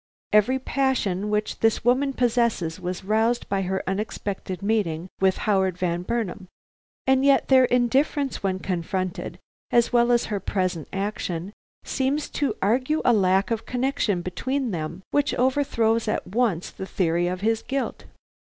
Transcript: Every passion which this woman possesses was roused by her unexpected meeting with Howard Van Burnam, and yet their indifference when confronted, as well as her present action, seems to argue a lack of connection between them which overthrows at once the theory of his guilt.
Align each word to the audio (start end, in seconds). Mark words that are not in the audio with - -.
Every 0.33 0.57
passion 0.57 1.29
which 1.29 1.59
this 1.59 1.85
woman 1.85 2.13
possesses 2.13 2.79
was 2.79 3.03
roused 3.03 3.47
by 3.49 3.61
her 3.61 3.83
unexpected 3.85 4.63
meeting 4.63 5.09
with 5.19 5.37
Howard 5.45 5.77
Van 5.77 6.01
Burnam, 6.01 6.47
and 7.05 7.23
yet 7.23 7.49
their 7.49 7.65
indifference 7.65 8.41
when 8.41 8.57
confronted, 8.57 9.37
as 9.69 9.93
well 9.93 10.11
as 10.11 10.25
her 10.25 10.39
present 10.39 10.87
action, 10.91 11.53
seems 11.83 12.29
to 12.31 12.55
argue 12.63 13.03
a 13.05 13.13
lack 13.13 13.51
of 13.51 13.67
connection 13.67 14.23
between 14.23 14.71
them 14.71 15.03
which 15.11 15.35
overthrows 15.35 16.07
at 16.07 16.25
once 16.25 16.71
the 16.71 16.87
theory 16.87 17.27
of 17.27 17.41
his 17.41 17.61
guilt. 17.61 18.05